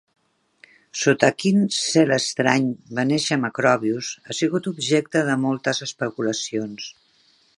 [1.01, 2.65] Sota quin "cel estrany"
[2.99, 6.91] va néixer Macrobius ha sigut objecte de moltes especulacions.